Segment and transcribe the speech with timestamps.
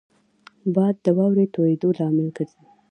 [0.73, 2.63] باد د واورې تویېدو لامل ګرځي